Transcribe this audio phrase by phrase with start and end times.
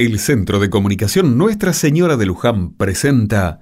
[0.00, 3.60] El Centro de Comunicación Nuestra Señora de Luján presenta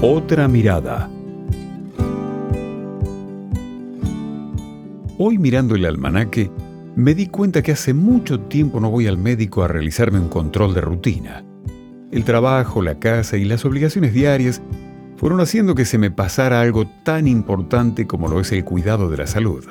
[0.00, 1.10] Otra mirada.
[5.18, 6.50] Hoy mirando el almanaque,
[6.94, 10.72] me di cuenta que hace mucho tiempo no voy al médico a realizarme un control
[10.72, 11.44] de rutina.
[12.12, 14.62] El trabajo, la casa y las obligaciones diarias
[15.18, 19.18] fueron haciendo que se me pasara algo tan importante como lo es el cuidado de
[19.18, 19.66] la salud.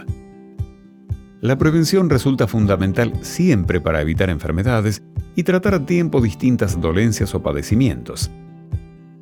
[1.46, 5.04] La prevención resulta fundamental siempre para evitar enfermedades
[5.36, 8.32] y tratar a tiempo distintas dolencias o padecimientos.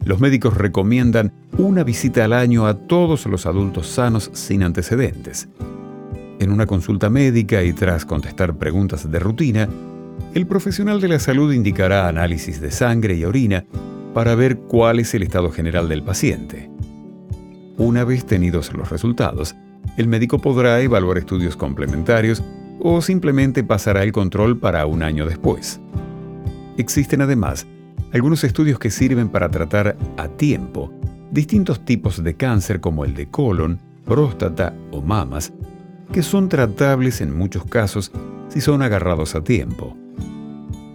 [0.06, 5.50] Los médicos recomiendan una visita al año a todos los adultos sanos sin antecedentes.
[6.40, 9.68] En una consulta médica y tras contestar preguntas de rutina,
[10.34, 13.66] el profesional de la salud indicará análisis de sangre y orina
[14.14, 16.70] para ver cuál es el estado general del paciente.
[17.76, 19.58] Una vez tenidos los resultados,
[19.98, 22.44] el médico podrá evaluar estudios complementarios
[22.80, 25.80] o simplemente pasará el control para un año después.
[26.78, 27.68] Existen además
[28.12, 30.92] algunos estudios que sirven para tratar a tiempo
[31.32, 35.52] distintos tipos de cáncer como el de colon, próstata o mamas,
[36.12, 38.12] que son tratables en muchos casos
[38.50, 39.98] si son agarrados a tiempo.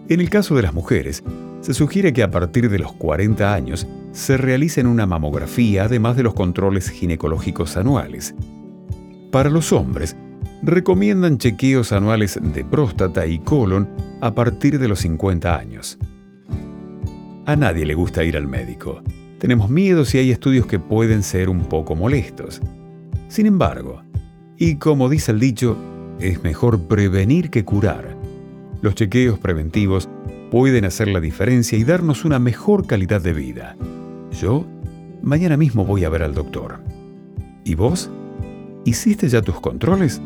[0.09, 1.25] En el caso de las mujeres,
[1.61, 6.23] se sugiere que a partir de los 40 años se realicen una mamografía además de
[6.23, 8.35] los controles ginecológicos anuales,
[9.31, 10.17] para los hombres,
[10.63, 13.89] recomiendan chequeos anuales de próstata y colon
[14.21, 15.99] a partir de los 50 años.
[17.47, 19.03] A nadie le gusta ir al médico.
[19.39, 22.61] Tenemos miedo si hay estudios que pueden ser un poco molestos.
[23.29, 24.03] Sin embargo,
[24.57, 25.77] y como dice el dicho,
[26.19, 28.17] es mejor prevenir que curar.
[28.83, 30.09] Los chequeos preventivos
[30.51, 33.77] pueden hacer la diferencia y darnos una mejor calidad de vida.
[34.33, 34.67] Yo,
[35.23, 36.81] mañana mismo voy a ver al doctor.
[37.65, 38.11] ¿Y vos?
[38.85, 40.21] ¿Hiciste ya tus controles?